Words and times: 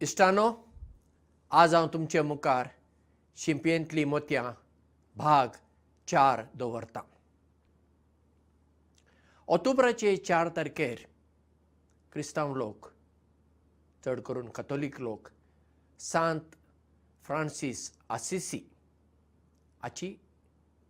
इश्टानो 0.00 0.44
आज 1.50 1.74
हांव 1.74 1.86
तुमचे 1.92 2.22
मुखार 2.22 2.68
शिंपयेंतलीं 3.36 4.04
मोतयां 4.06 4.52
भाग 5.16 5.56
चार 6.08 6.42
दवरतां. 6.54 7.02
ऑक्टोबराचे 9.48 10.16
चार 10.16 10.48
तारखेर 10.56 11.06
क्रिस्तांव 12.12 12.54
लोक 12.54 12.88
चड 14.04 14.20
करून 14.20 14.48
कथोलीक 14.48 15.00
लोक 15.00 15.28
सांत 16.00 16.56
फ्रांसीस 17.24 17.90
आसिसी 18.08 18.60
हाची 19.82 20.14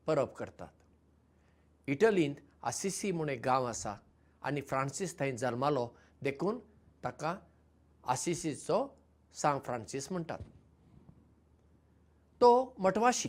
परब 0.06 0.34
करतात. 0.34 0.68
इटलींत 1.88 2.34
आसिसी 2.62 3.12
म्हूण 3.12 3.28
एक 3.28 3.44
गांव 3.44 3.64
आसा 3.68 3.96
आनी 4.42 4.60
फ्रांसीस 4.60 5.18
थंय 5.18 5.36
जल्मालो 5.36 5.88
देखून 6.22 6.58
ताका 7.04 7.38
आसिसीचो 8.06 8.86
सांत 9.34 9.60
फ्रांसीस 9.60 10.10
म्हणटात. 10.12 10.38
तो 12.40 12.74
मठवाशी. 12.78 13.28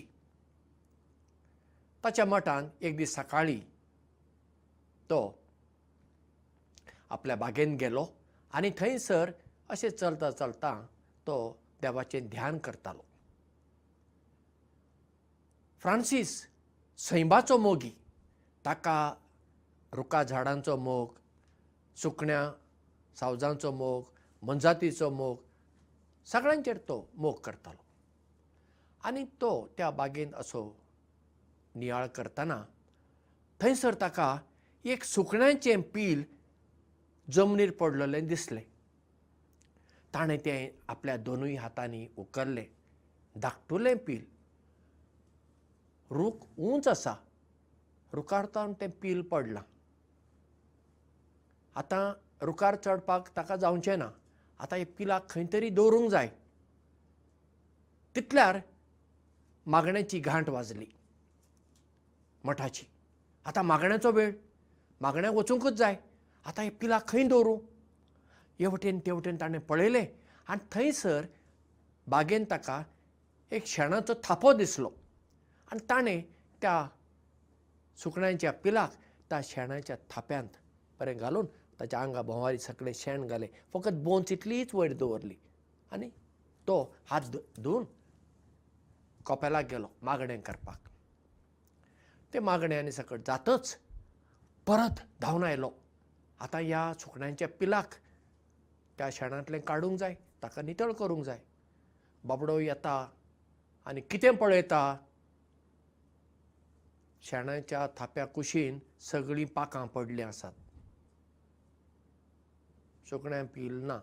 ताच्या 2.03 2.25
मठान 2.25 2.67
एक 2.81 2.97
दीस 2.97 3.15
सकाळीं 3.15 3.59
तो 5.09 5.19
आपल्या 7.09 7.35
बागेंत 7.35 7.77
गेलो 7.79 8.05
आनी 8.53 8.69
थंयसर 8.79 9.31
अशें 9.69 9.89
चलता 9.89 10.31
चलता 10.31 10.73
तो 11.27 11.37
देवाचें 11.81 12.27
ध्यान 12.29 12.57
करतालो. 12.57 13.03
फ्रांसीस 15.79 16.41
सैमाचो 16.97 17.57
मोगी. 17.57 17.91
ताका 18.65 19.13
रुखा 19.93 20.23
झाडांचो 20.23 20.75
मोग 20.77 21.13
सुकण्यां 21.95 22.51
सावजांचो 23.15 23.71
मोग 23.71 24.03
मनजातीचो 24.45 25.09
मोग 25.09 25.37
सगळ्यांचेर 26.25 26.77
तो 26.77 26.97
मोग 27.13 27.39
करतालो. 27.43 27.83
आनी 29.07 29.23
तो 29.41 29.49
त्या 29.77 29.89
बागेंत 29.91 30.33
असो 30.33 30.61
नियाळ 31.75 32.07
करतना 32.15 32.63
थंयसर 33.59 33.95
ताका 34.01 34.37
एक 34.85 35.03
सुकण्यांचें 35.03 35.81
पील 35.93 36.23
जमनीर 37.31 37.71
पडलेलें 37.79 38.27
दिसलें. 38.27 38.61
ताणें 40.13 40.37
तें 40.45 40.69
आपल्या 40.87 41.15
दोनूय 41.17 41.55
हातांनी 41.55 42.07
उखल्लें 42.17 42.65
धाकटुलें 43.41 43.97
पील. 43.97 44.23
रूख 46.09 46.45
उंच 46.57 46.87
आसा. 46.87 47.13
रुखार 48.13 48.45
तें 48.81 48.89
पील 49.01 49.21
पडलां. 49.21 49.63
आतां 51.75 52.03
रुखार 52.45 52.75
चडपाक 52.75 53.35
ताका 53.35 53.55
जावचें 53.55 53.97
ना 53.99 54.09
आतां 54.59 54.79
हे 54.79 54.85
पिलाक 54.85 55.29
खंय 55.29 55.45
तरी 55.53 55.69
दवरूंक 55.69 56.09
जाय. 56.11 56.29
तितल्यार 58.15 58.59
मागण्याची 59.65 60.19
घांट 60.19 60.49
वाजली. 60.49 60.85
मठाची. 62.43 62.85
आतां 63.45 63.63
मागण्याचो 63.63 64.11
वेळ. 64.11 64.31
मागण्याक 65.01 65.33
वचूंकूच 65.33 65.73
जाय. 65.73 65.95
आतां 66.45 66.65
हे 66.65 66.69
पिलाक 66.69 67.07
खंय 67.07 67.23
दवरूं? 67.27 67.59
हे 68.59 68.65
वटेन 68.65 68.99
ते 68.99 69.11
वटेन 69.11 69.37
ताणें 69.41 69.61
पळयलें 69.61 70.05
आनी 70.47 70.65
थंयसर 70.71 71.25
बागेंत 72.07 72.45
ताका 72.51 72.83
एक 73.51 73.67
शेणाचो 73.67 74.13
थापो 74.23 74.53
दिसलो. 74.53 74.89
आनी 75.71 75.79
ताणें 75.89 76.21
त्या 76.61 76.87
सुकण्यांच्या 77.97 78.51
पिलाक 78.51 78.93
त्या 79.29 79.39
शेणाच्या 79.43 79.95
थाप्यांत 80.09 80.49
बरें 80.99 81.17
घालून 81.17 81.45
ताच्या 81.79 81.99
आंगा 81.99 82.21
भोंवारी 82.21 82.57
सगळें 82.59 82.91
शेण 82.95 83.25
घालें. 83.27 83.47
फकत 83.73 83.93
बोंच 84.03 84.31
इतलीच 84.31 84.73
वयर 84.75 84.93
दवरली. 84.93 85.35
आनी 85.91 86.09
तो 86.67 86.95
हात 87.09 87.35
धुवन 87.59 87.83
कोपेलाक 89.25 89.65
गेलो 89.71 89.87
मागणें 90.01 90.39
करपाक. 90.41 90.87
ते 92.33 92.39
मागणें 92.39 92.77
आनी 92.77 92.91
सकट 92.91 93.25
जातच 93.27 93.75
परत 94.67 95.01
धांवन 95.21 95.43
आयलो. 95.43 95.71
आतां 96.39 96.61
ह्या 96.63 96.93
सुकण्यांच्या 96.99 97.47
पिलाक 97.59 97.93
त्या 98.97 99.09
शेणांतलें 99.11 99.59
काडूंक 99.61 99.97
जाय 99.99 100.15
ताका 100.43 100.61
नितळ 100.61 100.91
करूंक 100.91 101.23
जाय. 101.25 101.39
बाबडो 102.23 102.57
येता 102.59 103.07
आनी 103.85 104.01
कितें 104.01 104.35
पळयता? 104.35 104.97
शेणाच्या 107.23 107.87
थाप्या 107.97 108.25
कुशीन 108.25 108.79
सगळीं 109.01 109.45
पाकां 109.55 109.85
पडलीं 109.87 110.25
आसात 110.25 110.53
सुकण्यां 113.09 113.45
पील 113.55 113.73
ना. 113.87 113.99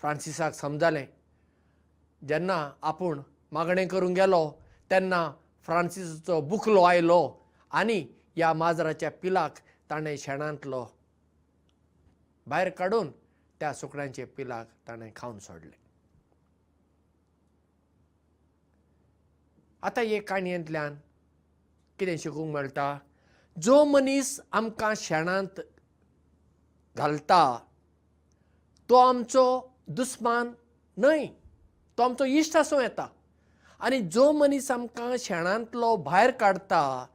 फ्रांसिसाक 0.00 0.54
समजलें 0.54 1.06
जेन्ना 2.28 2.56
आपूण 2.82 3.20
मागणें 3.52 3.86
करूंक 3.88 4.16
गेलो 4.16 4.50
तेन्ना 4.90 5.30
फ्रांसिसाचो 5.66 6.40
बुकलो 6.40 6.82
आयलो 6.82 7.20
आनी 7.70 8.00
ह्या 8.36 8.52
माजराच्या 8.52 9.10
पिलाक 9.22 9.58
ताणें 9.90 10.16
शेणांतलो 10.18 10.86
भायर 12.46 12.68
काडून 12.78 13.10
त्या 13.60 13.72
सुकण्यांचे 13.74 14.24
पिलाक 14.36 14.66
ताणें 14.88 15.10
खावन 15.16 15.38
सोडलें. 15.38 15.78
आतां 19.82 20.04
हे 20.04 20.20
काणयेंतल्यान 20.20 20.94
कितें 21.98 22.16
शिकूंक 22.16 22.52
मेळटा? 22.54 22.98
जो 23.56 23.84
मनीस 23.84 24.40
आमकां 24.52 24.92
शेणांत 24.96 25.60
घालता 26.96 27.58
तो 28.90 28.96
आमचो 28.96 29.42
दुस्मान 29.88 30.48
न्हय. 30.98 31.26
तो 31.96 32.02
आमचो 32.02 32.24
इश्ट 32.24 32.56
आसूं 32.56 32.80
येता. 32.82 33.06
आनी 33.80 34.00
जो 34.10 34.30
मनीस 34.32 34.70
आमकां 34.70 35.16
शेणांतलो 35.18 35.96
भायर 35.96 36.30
काडटा 36.30 37.06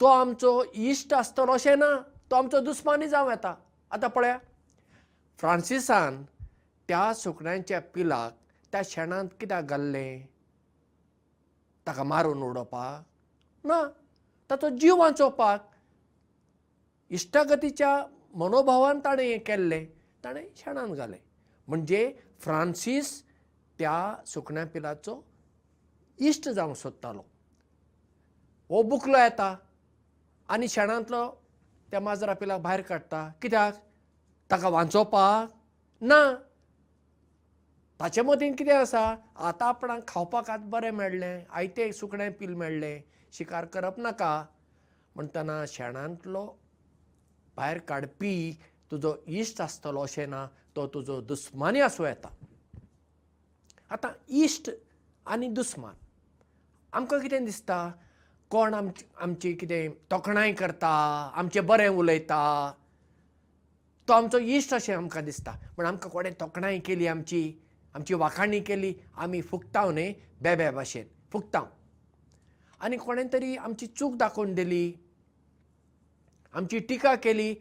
तो 0.00 0.06
आमचो 0.06 0.52
इश्ट 0.74 1.14
आसतलो 1.14 1.52
अशें 1.52 1.76
ना. 1.76 1.88
तो 2.30 2.36
आमचो 2.36 2.60
दुस्मानूय 2.60 3.08
जावं 3.08 3.30
येता. 3.30 3.54
आतां 3.90 4.10
पळया. 4.10 4.36
फ्रांसिसान 5.38 6.22
त्या 6.88 7.12
सुकण्यांच्या 7.14 7.80
पिलाक 7.94 8.36
त्या 8.72 8.82
शेणांत 8.84 9.28
कित्याक 9.40 9.64
घाल्लें? 9.64 10.26
ताका 11.86 12.02
मारून 12.04 12.42
उडोवपाक? 12.42 13.02
ना. 13.64 13.82
ताचो 14.50 14.68
जीव 14.68 14.96
वाचोवपाक 14.96 15.70
इश्टागतीच्या 17.10 17.98
मनोभावान 18.34 19.00
ताणें 19.04 19.24
हें 19.24 19.40
केल्लें 19.40 19.86
ताणें 20.24 20.44
शेणांत 20.56 20.94
घालें. 20.96 21.18
म्हणजे 21.68 22.14
फ्रांसीस 22.40 23.22
त्या 23.78 24.16
सुकण्या 24.26 24.66
पिलाचो 24.66 25.24
इश्ट 26.18 26.48
जावंक 26.48 26.76
सोदतालो. 26.76 27.22
हो 28.68 28.82
बुकलो 28.82 29.18
येता 29.18 29.56
आनी 30.48 30.68
शेणांतलो 30.68 31.28
त्या 31.90 32.00
माजरा 32.00 32.34
पिलाक 32.34 32.60
भायर 32.60 32.80
काडटा. 32.80 33.30
कित्याक? 33.42 33.74
ताका 34.50 34.68
वाचोवपाक 34.68 35.52
ना. 36.00 36.34
ताचे 38.00 38.22
मतीन 38.22 38.54
कितें 38.56 38.74
आसा? 38.74 39.16
आतां 39.36 39.68
आपणाक 39.68 40.08
खावपाक 40.08 40.50
आतां 40.50 40.70
बरें 40.70 40.90
मेळ्ळें. 40.90 41.44
आयतें 41.50 41.92
सुकणें 41.92 42.32
पील 42.32 42.54
मेळ्ळें. 42.54 43.00
शिकार 43.32 43.64
करप 43.64 43.98
नाका. 43.98 44.46
म्हणटना 45.14 45.64
शेणांतलो 45.68 46.54
भायर 47.56 47.78
काडपी 47.78 48.58
तुजो 48.90 49.10
इश्ट 49.28 49.60
आसतलो 49.60 50.00
अशें 50.00 50.26
ना 50.26 50.46
तो 50.76 50.86
तुजो 50.86 51.20
दुस्मानी 51.20 51.80
आसूं 51.80 52.06
येता. 52.06 52.28
आतां 53.92 54.12
इश्ट 54.28 54.70
आनी 55.26 55.48
दुस्मान 55.48 55.94
आमकां 56.92 57.20
कितें 57.20 57.44
दिसता? 57.44 57.78
कोण 58.50 58.74
आमची 58.74 59.04
आमची 59.18 59.52
कितें 59.54 59.90
तोखणाय 60.10 60.52
करता 60.52 60.88
आमचें 61.34 61.66
बरें 61.66 61.88
उलयता? 61.88 62.40
तो 64.08 64.12
आमचो 64.12 64.38
इश्ट 64.38 64.74
अशें 64.74 64.94
आमकां 64.94 65.24
दिसता. 65.24 65.52
पूण 65.76 65.86
आमकां 65.86 66.10
कोणें 66.10 66.32
तोखणाय 66.40 66.78
केली 66.86 67.06
आमची 67.06 67.42
आमची 67.94 68.14
वाखाणी 68.14 68.60
केली 68.60 68.94
आमी 69.16 69.40
फुगताव 69.42 69.90
न्ही 69.90 70.14
बेबे 70.42 70.70
भाशेन 70.70 71.06
फुगताव. 71.32 71.66
आनी 72.80 72.96
कोणें 72.96 73.26
तरी 73.32 73.56
आमची 73.56 73.86
चूक 73.86 74.16
दाखोवन 74.16 74.54
दिली 74.54 74.92
आमची 76.54 76.78
टिका 76.88 77.14
केली 77.16 77.54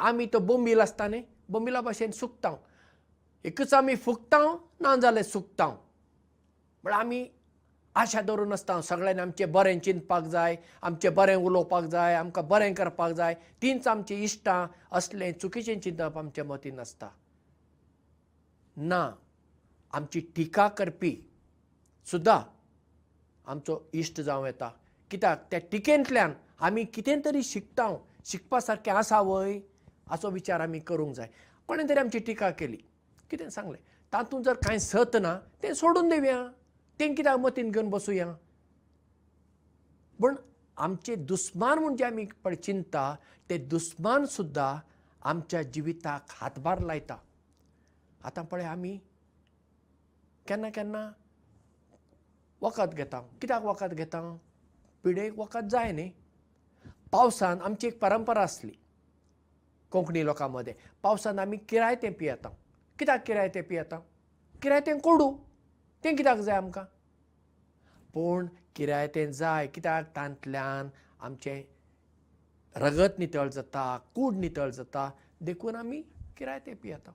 आमी 0.00 0.26
तो 0.32 0.38
बोंबील 0.38 0.80
आसता 0.80 1.06
न्ही 1.08 1.22
बोंबिला 1.48 1.80
भाशेन 1.80 2.10
सुकताव. 2.10 2.56
एकच 3.44 3.74
आमी 3.74 3.94
फुगताव 3.96 4.56
ना 4.80 4.94
जाल्यार 5.02 5.24
सुकताव. 5.24 5.76
म्हळ्यार 6.82 7.00
आमी 7.00 7.26
आशा 7.96 8.20
दवरून 8.20 8.52
आसता 8.52 8.80
सगळ्यांनी 8.82 9.22
आमचें 9.22 9.52
बरें 9.52 9.78
चिंतपाक 9.78 10.24
जाय 10.24 10.56
आमचें 10.82 11.14
बरें 11.14 11.34
उलोवपाक 11.34 11.84
जाय 11.84 12.14
आमकां 12.14 12.46
बरें 12.48 12.74
करपाक 12.74 13.12
जाय. 13.12 13.34
तींच 13.62 13.88
आमचीं 13.88 14.22
इश्टां 14.24 14.66
असलें 14.92 15.32
चुकीचें 15.32 15.80
चिंतप 15.80 16.18
आमच्या 16.18 16.44
मतीन 16.44 16.78
आसता. 16.80 17.08
ना 18.76 19.10
आमची 19.92 20.20
टिका 20.36 20.68
करपी 20.68 21.16
सुद्दां 22.06 22.40
आमचो 23.50 23.80
इश्ट 23.92 24.20
जावं 24.20 24.46
येता. 24.46 24.70
कित्याक? 25.10 25.44
त्या 25.50 25.60
टिकेंतल्यान 25.72 26.32
आमी 26.60 26.84
कितें 26.84 27.20
तरी 27.24 27.42
शिकता 27.42 27.88
शिकपा 28.24 28.60
सारकें 28.60 28.92
आसा 28.92 29.20
वय 29.20 29.58
असो 30.10 30.30
विचार 30.30 30.60
आमी 30.60 30.78
करूंक 30.78 31.14
जाय. 31.14 31.28
कोणें 31.68 31.88
तरी 31.88 32.00
आमची 32.00 32.18
टिका 32.18 32.50
केली. 32.50 32.76
कितें 33.30 33.50
सांगलें? 33.50 33.78
तातूंत 34.12 34.44
जर 34.44 34.54
कांय 34.54 34.78
सत 34.78 35.16
ना 35.20 35.38
तें 35.62 35.74
सोडून 35.74 36.08
दिवया 36.08 36.46
तें 37.00 37.14
कित्याक 37.14 37.38
मतीन 37.38 37.70
घेवन 37.70 37.90
बसुया. 37.90 38.32
पूण 40.20 40.34
आमचे 40.76 41.14
दुस्मान 41.14 41.78
म्हणजे 41.78 42.04
आमी 42.04 42.24
पळय 42.44 42.56
चिंतता 42.56 43.16
ते 43.50 43.58
दुस्मान 43.58 44.24
सुद्दां 44.24 44.76
आमच्या 45.22 45.62
जिविताक 45.62 46.26
हातभार 46.30 46.78
लायता. 46.78 47.16
आतां 48.24 48.44
पळय 48.44 48.64
आमी 48.64 48.98
केन्ना 50.48 50.68
केन्ना 50.68 51.10
वखद 52.60 52.94
घेता. 52.94 53.20
कित्याक 53.40 53.62
वखद 53.64 53.92
घेता? 53.92 54.36
पिडेक 55.04 55.38
वखद 55.38 55.68
जाय 55.68 55.92
न्ही. 55.92 56.10
पावसान 57.12 57.60
आमची 57.60 57.86
एक 57.86 57.98
परंपरा 58.00 58.42
आसली 58.42 58.72
कोंकणी 59.90 60.24
लोकां 60.24 60.48
मदें 60.50 60.72
पावसान 61.02 61.38
आमी 61.38 61.56
किरायतें 61.56 62.12
पियेता. 62.12 62.48
कित्याक 62.98 63.24
किरायतें 63.26 63.62
पियेता? 63.62 63.98
किरायतें 64.62 64.98
कोडू. 64.98 65.30
तें 66.04 66.16
कित्याक 66.16 66.38
जाय 66.38 66.56
आमकां? 66.56 66.84
पूण 68.14 68.46
किरायतें 68.76 69.32
जाय. 69.32 69.66
कित्याक? 69.66 70.04
तांतल्यान 70.16 70.88
आमचें 71.20 71.62
रगत 72.76 73.18
नितळ 73.18 73.48
जाता 73.48 73.98
कूड 74.14 74.36
नितळ 74.36 74.70
जाता. 74.70 75.10
देखून 75.40 75.76
आमी 75.76 76.02
किरायतें 76.36 76.74
पियेता. 76.76 77.12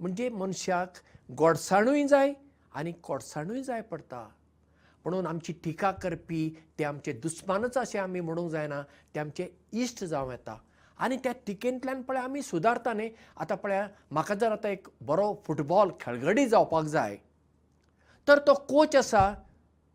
म्हणजे 0.00 0.28
मनशाक 0.28 0.98
गोडसाणूय 1.38 2.06
जाय 2.06 2.32
आनी 2.74 2.92
कोडसाणूय 2.92 3.62
जाय 3.62 3.80
पडटा. 3.80 4.28
म्हणून 5.04 5.26
आमची 5.26 5.52
टिका 5.64 5.90
करपी 5.90 6.56
ते 6.78 6.84
आमचे 6.84 7.12
दुस्मानच 7.12 7.78
अशें 7.78 7.98
आमी 8.00 8.20
म्हणूंक 8.20 8.50
जायना. 8.50 8.82
ते 9.14 9.20
आमचे 9.20 9.48
इश्ट 9.72 10.04
जावं 10.04 10.30
येता 10.30 10.58
आनी 10.98 11.16
त्या 11.24 11.32
टिकेंतल्यान 11.46 12.02
पळय 12.02 12.18
आमी 12.18 12.42
सुदारता 12.42 12.92
न्ही 12.92 13.10
आतां 13.40 13.56
पळया 13.58 13.86
म्हाका 14.10 14.34
जर 14.34 14.52
आतां 14.52 14.70
एक 14.70 14.88
बरो 15.06 15.32
फुटबॉल 15.46 15.90
खेळगडी 16.00 16.46
जावपाक 16.48 16.84
जाय 16.94 17.16
तर 18.28 18.38
तो 18.46 18.54
कोच 18.68 18.96
आसा 18.96 19.32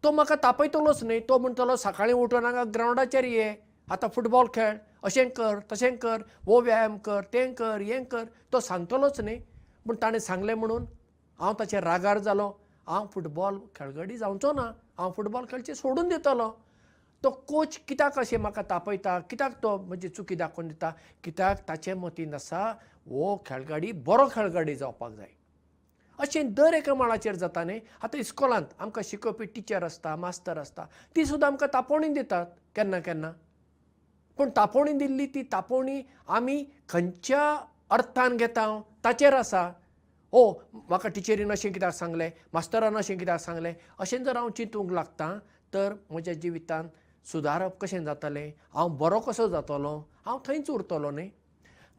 तो 0.03 0.11
म्हाका 0.11 0.35
तापयतलोच 0.43 1.03
न्ही. 1.03 1.19
तो 1.19 1.37
म्हणटलो 1.37 1.75
सकाळीं 1.75 2.13
उठून 2.13 2.45
हांगा 2.45 2.63
ग्रावंडाचेर 2.73 3.23
ये 3.23 3.53
आतां 3.91 4.09
फुटबॉल 4.15 4.47
खेळ 4.53 4.77
अशें 5.03 5.29
कर 5.37 5.59
तशें 5.71 5.95
कर 5.97 6.21
वो 6.45 6.59
व्यायाम 6.61 6.97
कर 7.05 7.23
तें 7.33 7.53
कर 7.53 7.81
हें 7.81 8.03
कर. 8.11 8.23
तो 8.53 8.59
सांगतलोच 8.59 9.19
न्ही. 9.21 9.37
पूण 9.85 9.95
ताणें 10.01 10.19
सांगलें 10.19 10.53
म्हणून 10.53 10.85
हांव 11.39 11.53
ताचेर 11.59 11.83
रागार 11.83 12.17
जालो. 12.17 12.51
हांव 12.87 13.05
फुटबॉल 13.13 13.57
खेळगडी 13.75 14.17
जावचो 14.17 14.51
ना. 14.53 14.71
हांव 14.97 15.11
फुटबॉल 15.17 15.45
खेळचें 15.51 15.73
सोडून 15.73 16.07
दितलो 16.09 16.49
तो 17.23 17.29
कोच 17.47 17.77
कित्याक 17.87 18.19
अशें 18.19 18.37
म्हाका 18.37 18.61
तापयता? 18.69 19.19
कित्याक 19.29 19.53
तो 19.63 19.77
म्हजी 19.87 20.09
चुकी 20.09 20.35
दाखोवन 20.35 20.67
दिता? 20.67 20.91
कित्याक 21.23 21.67
ताचे 21.67 21.93
मतीन 21.93 22.33
आसा 22.33 22.61
हो 23.09 23.35
खेळगडी 23.45 23.91
बरो 24.05 24.27
खेळगडी 24.33 24.75
जावपाक 24.75 25.11
जाय. 25.11 25.27
अशें 26.19 26.53
दर 26.53 26.73
एका 26.73 26.93
माळाचेर 26.95 27.35
जाता 27.35 27.63
न्ही 27.63 27.79
आतां 28.03 28.19
इस्कॉलांत 28.19 28.73
आमकां 28.79 29.03
शिकोवपी 29.07 29.45
टिचर 29.55 29.83
आसता 29.83 30.15
मास्तर 30.15 30.57
आसता 30.57 30.85
ती 31.15 31.25
सुद्दां 31.25 31.49
आमकां 31.51 31.67
तापोवणी 31.73 32.07
दितात 32.13 32.45
केन्ना 32.75 32.99
केन्ना. 32.99 33.31
पूण 34.37 34.49
तापोवणी 34.55 34.91
दिल्ली 34.97 35.25
ती 35.35 35.43
तापोवणी 35.51 36.01
आमी 36.27 36.63
खंयच्या 36.89 37.43
अर्थान 37.91 38.37
घेता? 38.37 38.81
ताचेर 39.03 39.33
आसा. 39.33 39.71
ओ 40.31 40.51
म्हाका 40.73 41.09
टिचरीन 41.09 41.51
अशें 41.51 41.71
कित्याक 41.73 41.93
सांगलें? 41.93 42.29
मास्तरान 42.53 42.97
अशें 42.97 43.17
कित्याक 43.17 43.39
सांगलें? 43.39 43.73
अशें 43.99 44.23
जर 44.23 44.37
हांव 44.37 44.49
चिंतूंक 44.57 44.91
लागतां 44.91 45.37
तर 45.73 45.93
म्हज्या 46.09 46.33
जिवितांत 46.33 46.89
सुदारप 47.31 47.77
कशें 47.81 48.03
जातलें? 48.05 48.53
हांव 48.73 48.89
बरो 48.97 49.19
कसो 49.19 49.47
जातलो? 49.47 49.97
हांव 50.25 50.39
थंयच 50.47 50.69
उरतलो 50.69 51.11
न्ही? 51.11 51.29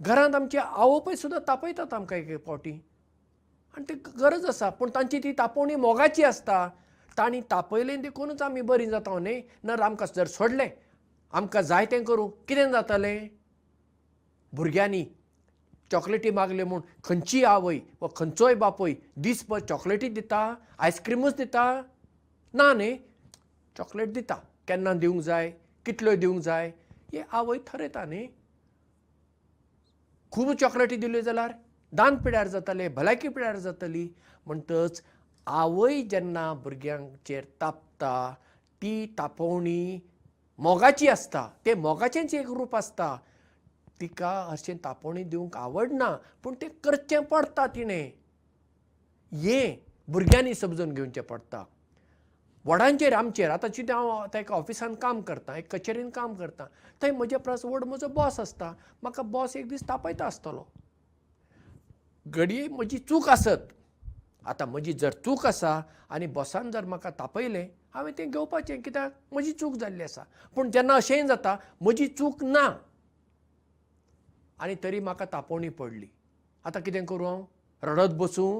घरांत 0.00 0.34
आमची 0.34 0.58
आवय 0.58 1.16
सुद्दां 1.16 1.40
तापयतात 1.48 1.94
आमकां 1.94 2.18
एक 2.18 2.28
एक 2.28 2.44
फावटी. 2.46 2.72
आनी 3.76 3.84
ती 3.88 3.94
गरज 4.20 4.46
आसा 4.46 4.70
पूण 4.70 4.90
तांची 4.94 5.18
ती 5.18 5.32
तापोवणी 5.32 5.74
मोगाची 5.76 6.22
आसता. 6.24 6.68
तांणी 7.18 7.40
तापयलें 7.50 8.00
देखूनच 8.02 8.42
आमी 8.42 8.60
बरीं 8.60 8.88
जाता 8.90 9.18
न्ही? 9.18 9.42
ना 9.64 9.74
आमकां 9.84 10.08
जर 10.16 10.26
सोडलें 10.26 10.68
आमकां 11.32 11.62
जाय 11.62 11.86
तें 11.86 12.04
करूं 12.04 12.28
कितें 12.48 12.70
जातलें? 12.72 13.28
भुरग्यांनी 14.52 15.04
चॉकलेटी 15.92 16.30
मागले 16.30 16.64
म्हूण 16.64 16.80
खंयची 17.04 17.44
आवय 17.44 17.78
वा 18.00 18.08
खंयचोय 18.16 18.54
बापूय 18.54 18.94
दीसभर 19.18 19.60
चॉकलेटी 19.60 20.08
दिता 20.08 20.42
आयस्क्रीमूच 20.78 21.36
दिता? 21.36 21.64
ना 22.54 22.72
न्ही? 22.72 22.96
चॉकलेट 23.76 24.12
दिता 24.12 24.34
केन्ना 24.70 24.92
दिवंक 25.02 25.22
जाय 25.22 25.50
कितल्यो 25.86 26.14
दिवंक 26.16 26.42
जाय 26.42 26.70
हे 27.12 27.22
आवय 27.32 27.58
थरयता 27.66 28.04
न्ही. 28.04 28.26
खूब 30.32 30.52
चॉकलेटी 30.60 30.96
दिल्यो 30.96 31.20
जाल्यार 31.26 31.52
दान 31.92 32.16
पिड्यार 32.24 32.48
जातले 32.48 32.88
भलायकी 32.96 33.28
पिड्यार 33.28 33.56
जातली 33.58 34.06
म्हणटच 34.46 35.02
आवय 35.46 36.02
जेन्ना 36.10 36.52
भुरग्यांचेर 36.62 37.44
तापता 37.60 38.12
ती 38.82 38.94
तापोवणी 39.18 40.00
मोगाची 40.58 41.08
आसता 41.08 41.46
तें 41.66 41.74
मोगाचेंच 41.74 42.34
एक 42.34 42.50
रूप 42.50 42.76
आसता. 42.76 43.16
तिका 44.00 44.30
अशें 44.50 44.76
तापोवणी 44.84 45.24
दिवंक 45.24 45.56
आवडना 45.56 46.10
पूण 46.42 46.54
तें 46.60 46.68
करचें 46.84 47.20
पडटा 47.30 47.66
तिणें. 47.74 48.10
हें 49.32 49.76
भुरग्यांनी 50.12 50.54
समजून 50.54 50.92
घेवचें 50.92 51.22
पडटा 51.22 51.64
व्हडांचेर 52.64 53.12
आमचेर. 53.12 53.50
आतां 53.50 53.70
चिंत 53.70 53.90
हांव 53.90 54.08
आतां 54.10 54.40
एका 54.40 54.54
ऑफिसान 54.54 54.94
काम 55.02 55.20
करतां 55.20 55.56
एक 55.56 55.72
कचेरीन 55.74 56.10
काम 56.10 56.34
करतां 56.34 56.66
थंय 57.02 57.10
म्हजे 57.10 57.36
परस 57.36 57.64
व्हड 57.64 57.84
म्हजो 57.84 58.08
बॉस 58.14 58.40
आसता. 58.40 58.72
म्हाका 59.02 59.22
बॉस 59.22 59.56
एक 59.56 59.68
दीस 59.68 59.88
तापयता 59.88 60.26
आसतलो. 60.26 60.64
घडये 62.26 62.66
म्हजी 62.68 62.98
चूक 62.98 63.28
आसत. 63.28 63.68
आतां 64.46 64.68
म्हजी 64.68 64.92
जर 64.92 65.12
चूक 65.24 65.46
आसा 65.46 65.80
आनी 66.10 66.26
बॉसान 66.26 66.70
जर 66.70 66.84
म्हाका 66.84 67.10
तापयलें 67.10 67.66
हांवें 67.94 68.12
तें 68.18 68.30
घेवपाचें. 68.30 68.80
कित्याक? 68.82 69.12
म्हजी 69.32 69.52
चूक 69.52 69.74
जाल्ली 69.76 70.02
आसा. 70.02 70.22
पूण 70.54 70.70
जेन्ना 70.70 70.94
अशेंय 70.94 71.26
जाता 71.28 71.56
म्हजी 71.80 72.06
चूक 72.06 72.42
ना. 72.44 72.66
आनी 74.60 74.74
तरी 74.82 75.00
म्हाका 75.00 75.24
तापोवणी 75.24 75.68
पडली. 75.68 76.08
आतां 76.64 76.82
कितें 76.82 77.04
करूं 77.06 77.26
हांव? 77.26 77.44
रडत 77.82 78.14
बसूं 78.20 78.52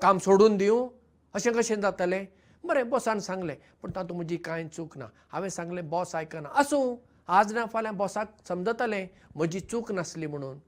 काम 0.00 0.18
सोडून 0.18 0.56
दिवं. 0.56 0.88
अशें 1.34 1.52
कशें 1.52 1.80
जातलें 1.80 2.26
बरें 2.64 2.88
बॉसान 2.90 3.20
सांगलें 3.20 3.56
पूण 3.82 3.90
तातूंत 3.94 4.16
म्हजी 4.16 4.36
कांय 4.36 4.68
चूक 4.68 4.96
ना. 4.98 5.06
हांवें 5.32 5.48
सांगलें 5.48 5.88
बॉस 5.88 6.14
आयकना. 6.14 6.48
आसूं 6.48 6.96
आज 7.28 7.52
ना 7.52 7.64
फाल्यां 7.66 7.96
बॉसाक 7.96 8.34
समजतलें 8.48 9.06
म्हजी 9.34 9.60
चूक 9.60 9.92
नासली 9.92 10.26
म्हणून. 10.26 10.58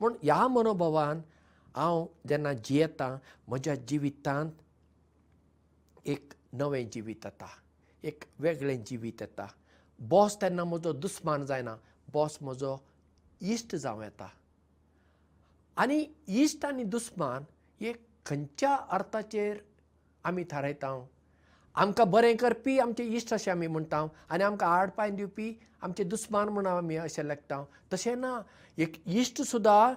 पूण 0.00 0.14
ह्या 0.22 0.46
मनोभवान 0.48 1.20
हांव 1.76 2.06
जेन्ना 2.28 2.52
जियेतां 2.52 3.16
म्हज्या 3.48 3.74
जिवितांत 3.74 4.50
एक 6.06 6.32
नवें 6.52 6.88
जिवीत 6.90 7.24
येता. 7.24 7.46
एक 8.04 8.24
वेगळें 8.38 8.84
जिवीत 8.84 9.20
येता. 9.20 9.46
बॉस 9.98 10.36
तेन्ना 10.42 10.64
म्हजो 10.64 10.92
दुस्मान 10.92 11.46
जायना. 11.46 11.76
बॉस 12.12 12.38
म्हजो 12.40 12.76
इश्ट 13.40 13.74
जावं 13.76 14.04
येता. 14.04 14.28
आनी 15.76 16.04
इश्ट 16.28 16.64
आनी 16.64 16.84
दुस्मान 16.84 17.44
हे 17.80 17.92
खंयच्या 18.26 18.74
अर्थाचेर 18.90 19.58
आमी 20.24 20.44
थारायता 20.50 20.88
आमकां 21.76 22.10
बरें 22.10 22.36
करपी 22.36 22.78
आमचे 22.78 23.04
इश्ट 23.16 23.32
अशें 23.34 23.50
आमी 23.52 23.66
म्हणटा 23.66 24.06
आनी 24.30 24.44
आमकां 24.44 24.70
आड 24.70 24.90
पांय 24.96 25.10
दिवपी 25.10 25.52
आमचे 25.82 26.04
दुस्मान 26.04 26.48
म्हण 26.48 26.66
आमी 26.66 26.96
अशें 26.96 27.24
लेखता 27.24 27.62
तशें 27.92 28.16
ना. 28.16 28.40
एक 28.78 29.02
इश्ट 29.06 29.42
सुद्दां 29.42 29.94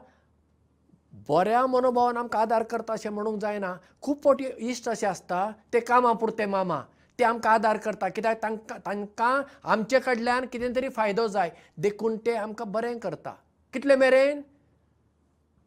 बऱ्या 1.29 1.65
मनोभावान 1.67 2.17
आमकां 2.17 2.41
आदार 2.41 2.63
करता 2.63 2.93
अशें 2.93 3.09
म्हणूंक 3.09 3.39
जायना. 3.41 3.73
खूब 4.01 4.17
फावटी 4.23 4.45
इश्ट 4.69 4.89
अशें 4.89 5.07
आसता 5.07 5.39
ते 5.73 5.79
कामा 5.79 6.13
पुरते 6.21 6.45
मामा. 6.45 6.79
ते 7.19 7.23
आमकां 7.23 7.53
आदार 7.53 7.77
करता. 7.77 8.09
कित्याक 8.09 8.41
तांकां 8.43 8.77
तांकां 8.85 9.41
आमचे 9.71 9.99
कडल्यान 9.99 10.45
कितें 10.51 10.73
तरी 10.75 10.89
फायदो 10.89 11.27
जाय 11.27 11.51
देखून 11.77 12.17
ते 12.25 12.35
आमकां 12.35 12.71
बरें 12.71 12.97
करता. 12.99 13.35
कितले 13.73 13.95
मेरेन? 13.95 14.41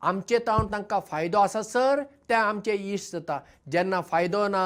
आमचे 0.03 0.39
तावन 0.47 0.67
तांकां 0.73 1.01
फायदो 1.01 1.39
आसा 1.39 1.63
सर 1.63 2.03
ते 2.29 2.35
आमचे 2.35 2.75
इश्ट 2.95 3.13
जाता. 3.13 3.39
जेन्ना 3.73 4.01
फायदो 4.01 4.47
ना 4.49 4.65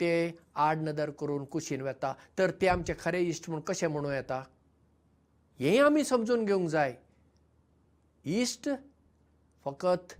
ते 0.00 0.34
आड 0.56 0.82
नदर 0.82 1.10
करून 1.10 1.44
कुशीन 1.44 1.80
वेता. 1.82 2.12
तर 2.38 2.50
ते 2.50 2.66
आमचे 2.68 2.94
खरे 3.00 3.20
इश्ट 3.22 3.48
म्हूण 3.50 3.60
कशें 3.60 3.88
म्हणूं 3.88 4.12
येता? 4.12 4.42
हें 5.60 5.80
आमी 5.80 6.04
समजून 6.04 6.44
घेवंक 6.44 6.68
जाय. 6.70 6.96
इश्ट 8.24 8.68
फकत 9.64 10.14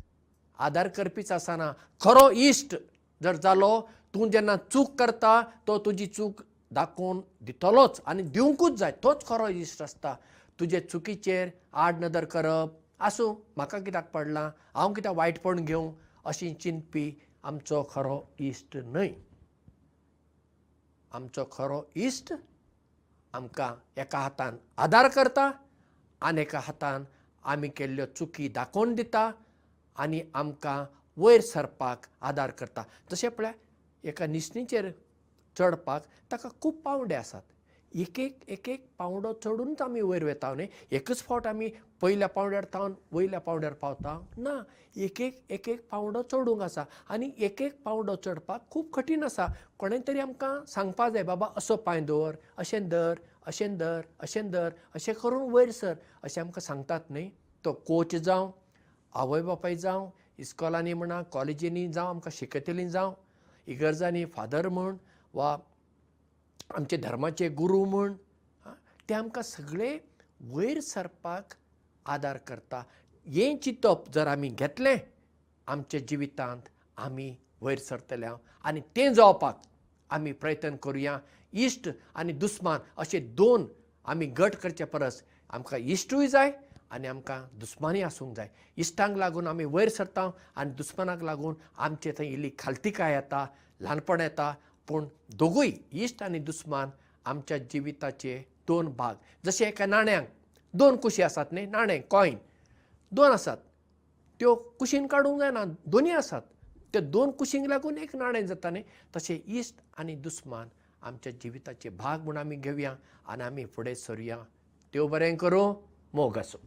आदार 0.59 0.89
करपीच 0.89 1.33
आसना. 1.33 1.73
खरो 2.01 2.31
इश्ट 2.31 2.77
जर 3.21 3.37
जालो 3.37 3.81
तूं 4.15 4.29
जेन्ना 4.31 4.57
चूक 4.71 4.99
करता 4.99 5.41
तो 5.67 5.79
तुजी 5.79 6.07
चूक 6.07 6.43
दाखोवन 6.73 7.21
दितलोच 7.47 8.01
आनी 8.07 8.23
दिवंकूच 8.23 8.73
जाय. 8.73 8.93
तोच 9.03 9.27
खरो 9.29 9.49
इश्ट 9.49 9.83
आसता. 9.83 10.17
तुजे 10.59 10.81
चुकीचेर 10.81 11.53
आड 11.75 12.05
नदर 12.05 12.25
करप. 12.25 12.79
आसूं 13.01 13.35
म्हाका 13.57 13.79
कित्याक 13.79 14.11
पडलां? 14.13 14.49
हांव 14.75 14.93
कित्याक 14.95 15.17
वायटपण 15.17 15.65
घेवं? 15.65 15.93
अशी 16.25 16.53
चिंतपी 16.55 17.05
आमचो 17.45 17.83
खरो 17.91 18.17
इश्ट 18.41 18.77
न्हय 18.77 19.15
आमचो 21.17 21.45
खरो 21.53 21.81
इश्ट 22.07 22.33
आमकां 23.35 23.71
एका 24.03 24.19
हातान 24.19 24.59
आदार 24.85 25.09
करता 25.17 25.51
आनी 26.29 26.41
एका 26.41 26.61
हातान 26.67 27.05
आमी 27.53 27.69
केल्ल्यो 27.79 28.07
चुकी 28.17 28.49
दाखोवन 28.59 28.95
दिता 28.95 29.25
आनी 30.05 30.21
आमकां 30.43 30.79
वयर 31.23 31.41
सरपाक 31.41 32.07
आदार 32.29 32.51
करता. 32.59 32.83
जशें 33.11 33.31
पळय 33.37 33.53
एका 34.09 34.27
निसणीचेर 34.27 34.91
चडपाक 35.59 36.03
ताका 36.33 36.49
खूब 36.63 36.81
पावंडे 36.85 37.15
आसात 37.15 37.43
एक 38.01 38.19
एक 38.21 38.41
एक 38.49 38.69
एक 38.69 38.85
पावंडो 38.99 39.33
चडूनच 39.45 39.83
आमी 39.83 40.01
वयर 40.01 40.25
वेता 40.25 40.53
न्ही? 40.55 40.67
एकच 40.97 41.21
फावट 41.25 41.47
आमी 41.47 41.69
पयल्या 42.01 42.29
पावंड्यार 42.29 42.65
तावन 42.73 42.95
वयल्या 43.13 43.41
पावंड्यार 43.41 43.73
पावता? 43.83 44.13
ना. 44.37 44.55
एक 44.97 45.21
एक 45.21 45.39
एक 45.51 45.69
एक 45.69 45.87
पावंडो 45.91 46.23
चडूंक 46.33 46.63
आसा. 46.63 46.85
आनी 47.09 47.31
एक 47.39 47.63
एक 47.63 47.81
पावंडो 47.85 48.15
चडपाक 48.25 48.69
खूब 48.71 48.91
कठीण 48.95 49.23
आसा. 49.25 49.47
कोणें 49.79 50.01
तरी 50.09 50.21
आमकां 50.21 50.65
सांगपा 50.69 51.09
जाय 51.09 51.23
बाबा 51.23 51.49
असो 51.57 51.77
पांय 51.87 52.01
दवर 52.11 52.37
अशें 52.59 52.89
धर 52.89 53.15
अशें 53.47 53.79
धर 53.79 54.01
अशें 54.21 54.51
धर 54.51 54.71
अशें 54.95 55.13
करून 55.23 55.51
वयर 55.53 55.71
सर 55.71 55.95
अशें 56.23 56.41
आमकां 56.43 56.63
सांगतात 56.67 57.11
न्ही? 57.11 57.31
तो 57.65 57.73
कोच 57.87 58.15
जावं 58.17 58.51
आवय 59.23 59.43
बापाय 59.43 59.77
जावं 59.77 60.11
इस्कॉलांनी 60.39 60.95
म्हणा 60.95 61.23
कॉलेजींनी 61.33 61.87
जावं 61.93 62.11
आमकां 62.11 62.37
शिकयतलीं 62.37 62.89
जावं. 62.89 63.15
इगर्जांनी 63.67 64.25
फादर 64.37 64.69
म्हण 64.69 64.97
वा 65.35 65.57
आमचे 66.75 66.97
धर्माचे 66.97 67.49
गुरू 67.49 67.85
म्हण 67.85 68.13
ते 69.09 69.15
आमकां 69.15 69.43
सगळे 69.45 69.97
वयर 70.41 70.81
सरपाक 70.81 71.55
आदार 72.07 72.37
करता. 72.47 72.83
हें 73.27 73.57
चिंतप 73.63 74.09
जर 74.15 74.27
आमी 74.27 74.49
घेतलें 74.49 74.97
आमच्या 75.67 76.01
जिवितांत 76.09 76.69
आमी 76.97 77.35
वयर 77.61 77.79
सरतले. 77.79 78.27
आनी 78.65 78.81
तें 78.97 79.13
जावपाक 79.15 79.63
आमी 80.11 80.33
प्रयत्न 80.33 80.77
करुया. 80.83 81.19
इश्ट 81.53 81.89
आनी 82.15 82.33
दुस्मान 82.33 82.81
अशे 82.99 83.19
दोन 83.39 83.67
आमी 84.05 84.27
गट 84.39 84.55
करचे 84.63 84.85
परस 84.85 85.23
आमकां 85.51 85.81
इश्टूय 85.81 86.27
जाय 86.29 86.53
आनी 86.91 87.09
आमकां 87.09 87.41
दुस्मानूय 87.59 88.03
आसूंक 88.03 88.35
जाय. 88.37 88.49
इश्टांक 88.77 89.17
लागून 89.17 89.47
आमी 89.47 89.65
वयर 89.65 89.89
सरता 89.89 90.31
आनी 90.57 90.71
दुस्मानाक 90.77 91.23
लागून 91.23 91.55
आमचे 91.77 92.13
थंय 92.19 92.29
इल्ली 92.33 92.51
खालतीकाय 92.59 93.15
येता 93.15 93.47
ल्हानपण 93.81 94.21
येता 94.21 94.55
पूण 94.89 95.07
दोगूय 95.37 95.71
इश्ट 95.93 96.23
आनी 96.23 96.39
दुस्मान 96.39 96.91
आमच्या 97.25 97.59
जिविताचे 97.59 98.37
दोन 98.69 98.89
भाग. 98.97 99.15
जशे 99.45 99.67
एका 99.67 99.87
नाण्यांक 99.87 100.27
दोन 100.75 100.97
कुशी 100.97 101.23
आसात 101.23 101.47
न्ही? 101.53 101.67
नाणें 101.67 102.01
कॉयन 102.11 102.37
दोन 103.13 103.33
आसात. 103.33 103.57
त्यो 104.41 104.55
कुशीन 104.55 105.07
काडूंक 105.07 105.39
जायना. 105.41 105.65
दोनी 105.87 106.11
आसात. 106.11 106.43
ते 106.95 107.01
दोन 107.01 107.31
कुशींक 107.31 107.67
लागून 107.69 107.99
एक 107.99 108.17
नाणें 108.17 108.47
जाता 108.47 108.71
न्ही? 108.71 108.83
तशें 109.17 109.39
इश्ट 109.47 109.81
आनी 109.99 110.15
दुस्मान 110.15 110.69
आमच्या 111.03 111.33
जिविताचे 111.33 111.89
भाग 111.89 112.23
म्हूण 112.23 112.37
आमी 112.37 112.57
घेवया 112.57 112.95
आनी 113.27 113.45
आमी 113.45 113.65
फुडें 113.65 113.95
सरुया. 113.95 114.39
देव 114.93 115.07
बरें 115.07 115.37
करूं? 115.37 115.75
मोग 116.15 116.39
आसूं 116.39 116.65